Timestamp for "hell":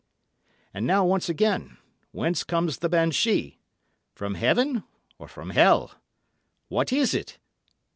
5.51-5.91